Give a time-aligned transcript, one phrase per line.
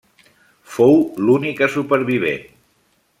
[0.77, 0.97] Fou
[1.27, 2.43] l'única supervivent.